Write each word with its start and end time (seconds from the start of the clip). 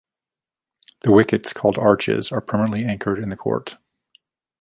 The 1.01 1.11
wickets, 1.11 1.53
called 1.53 1.77
arches, 1.77 2.31
are 2.31 2.41
permanently 2.41 2.83
anchored 2.85 3.19
in 3.19 3.29
the 3.29 3.37
court. 3.37 3.77